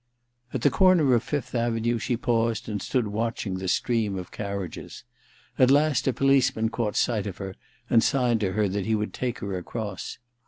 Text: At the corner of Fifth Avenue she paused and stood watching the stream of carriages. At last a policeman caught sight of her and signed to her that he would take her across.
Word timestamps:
At 0.51 0.63
the 0.63 0.71
corner 0.71 1.13
of 1.13 1.21
Fifth 1.21 1.53
Avenue 1.53 1.99
she 1.99 2.17
paused 2.17 2.67
and 2.67 2.81
stood 2.81 3.05
watching 3.09 3.59
the 3.59 3.67
stream 3.67 4.17
of 4.17 4.31
carriages. 4.31 5.03
At 5.59 5.69
last 5.69 6.07
a 6.07 6.11
policeman 6.11 6.69
caught 6.69 6.95
sight 6.95 7.27
of 7.27 7.37
her 7.37 7.53
and 7.87 8.03
signed 8.03 8.39
to 8.39 8.53
her 8.53 8.67
that 8.67 8.87
he 8.87 8.95
would 8.95 9.13
take 9.13 9.37
her 9.41 9.55
across. 9.55 10.17